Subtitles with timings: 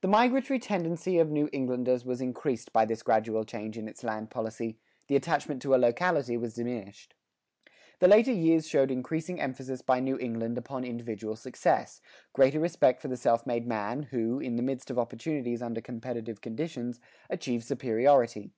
[0.00, 4.28] The migratory tendency of New Englanders was increased by this gradual change in its land
[4.28, 7.14] policy; the attachment to a locality was diminished.
[8.00, 12.00] The later years showed increasing emphasis by New England upon individual success,
[12.32, 16.40] greater respect for the self made man who, in the midst of opportunities under competitive
[16.40, 16.98] conditions,
[17.30, 18.50] achieved superiority.